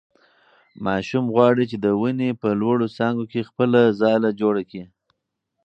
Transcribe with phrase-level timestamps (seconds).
[0.85, 4.83] ماشوم غواړي چې د ونې په لوړو څانګو کې خپله ځاله جوړه کړي.